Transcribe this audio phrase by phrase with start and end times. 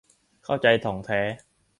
[0.43, 1.19] เข้าใจถ่องแท้